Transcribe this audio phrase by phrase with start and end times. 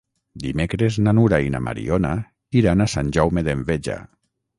[0.43, 2.13] Dimecres na Nura i na Mariona
[2.61, 3.99] iran a Sant Jaume d'Enveja.